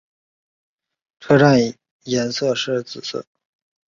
[1.19, 1.59] 车站
[2.05, 3.23] 颜色是紫色。